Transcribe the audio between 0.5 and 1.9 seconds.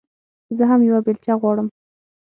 زه هم يوه بېلچه غواړم.